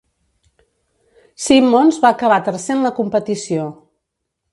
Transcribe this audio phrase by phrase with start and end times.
[1.47, 3.69] Simmons va acabar tercer en la competició.